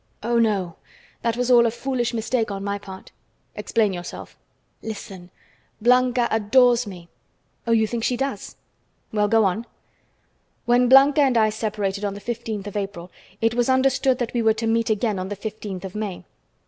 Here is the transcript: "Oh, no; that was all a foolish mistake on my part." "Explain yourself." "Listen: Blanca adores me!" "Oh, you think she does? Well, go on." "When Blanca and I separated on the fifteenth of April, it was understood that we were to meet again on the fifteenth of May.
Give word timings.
"Oh, 0.23 0.39
no; 0.39 0.77
that 1.21 1.37
was 1.37 1.51
all 1.51 1.67
a 1.67 1.69
foolish 1.69 2.11
mistake 2.11 2.49
on 2.49 2.63
my 2.63 2.79
part." 2.79 3.11
"Explain 3.55 3.93
yourself." 3.93 4.35
"Listen: 4.81 5.29
Blanca 5.79 6.27
adores 6.31 6.87
me!" 6.87 7.07
"Oh, 7.67 7.71
you 7.71 7.85
think 7.85 8.03
she 8.03 8.17
does? 8.17 8.55
Well, 9.13 9.27
go 9.27 9.43
on." 9.45 9.67
"When 10.65 10.89
Blanca 10.89 11.21
and 11.21 11.37
I 11.37 11.51
separated 11.51 12.03
on 12.03 12.15
the 12.15 12.19
fifteenth 12.19 12.65
of 12.65 12.75
April, 12.75 13.11
it 13.41 13.53
was 13.53 13.69
understood 13.69 14.17
that 14.17 14.33
we 14.33 14.41
were 14.41 14.55
to 14.55 14.65
meet 14.65 14.89
again 14.89 15.19
on 15.19 15.29
the 15.29 15.35
fifteenth 15.35 15.85
of 15.85 15.93
May. 15.93 16.23